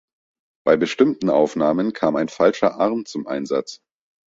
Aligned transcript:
Bei 0.65 0.77
bestimmten 0.77 1.29
Aufnahmen 1.29 1.93
kam 1.93 2.15
ein 2.15 2.27
falscher 2.27 2.73
Arm 2.79 3.05
zum 3.05 3.27
Einsatz. 3.27 3.83